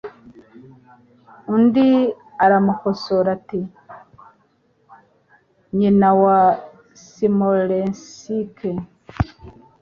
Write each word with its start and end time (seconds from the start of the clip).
Undi 1.53 1.87
aramukosora 2.43 3.29
ati: 3.37 3.61
"Nyina 5.77 6.09
wa 6.23 6.39
Smolensk". 7.07 8.57